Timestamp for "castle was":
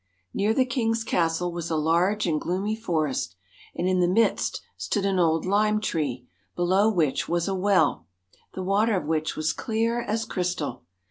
1.03-1.69